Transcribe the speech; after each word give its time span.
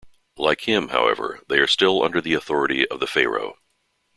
Like 0.35 0.61
him, 0.61 0.87
however, 0.87 1.41
they 1.47 1.59
are 1.59 1.67
still 1.67 2.01
under 2.01 2.21
the 2.21 2.33
authority 2.33 2.87
of 2.87 2.99
the 2.99 3.05
pharaoh. 3.05 3.59